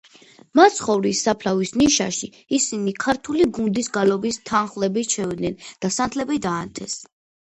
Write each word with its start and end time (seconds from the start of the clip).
მაცხოვრის 0.59 1.19
საფლავის 1.25 1.73
ნიშაში 1.81 2.29
ისინი 2.57 2.93
ქართული 3.03 3.47
გუნდის 3.57 3.89
გალობის 3.97 4.39
თანხლებით 4.53 5.13
შევიდნენ 5.17 5.59
და 5.87 5.93
სანთლები 5.97 6.39
დაანთეს. 6.47 6.97